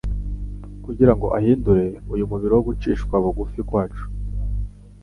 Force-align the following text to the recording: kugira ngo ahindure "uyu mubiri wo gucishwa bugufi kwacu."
kugira 0.85 1.13
ngo 1.15 1.27
ahindure 1.37 1.85
"uyu 2.13 2.29
mubiri 2.29 2.53
wo 2.55 2.63
gucishwa 2.67 3.15
bugufi 3.23 3.59
kwacu." 3.69 4.05